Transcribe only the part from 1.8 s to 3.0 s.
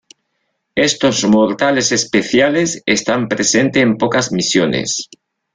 "especiales"